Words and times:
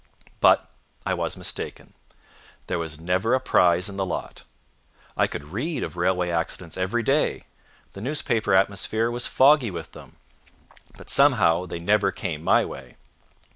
But 0.39 0.67
I 1.05 1.13
was 1.13 1.37
mistaken. 1.37 1.93
There 2.65 2.79
was 2.79 2.99
never 2.99 3.35
a 3.35 3.39
prize 3.39 3.87
in 3.87 3.97
the 3.97 4.03
the 4.03 4.09
lot. 4.09 4.41
I 5.15 5.27
could 5.27 5.53
read 5.53 5.83
of 5.83 5.95
railway 5.95 6.31
accidents 6.31 6.75
every 6.75 7.03
day 7.03 7.43
the 7.91 8.01
newspaper 8.01 8.55
atmosphere 8.55 9.11
was 9.11 9.27
foggy 9.27 9.69
with 9.69 9.91
them; 9.91 10.15
but 10.97 11.07
somehow 11.11 11.67
they 11.67 11.77
never 11.77 12.11
came 12.11 12.41
my 12.43 12.65
way. 12.65 12.95